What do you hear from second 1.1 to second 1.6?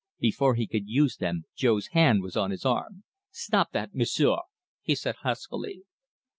them,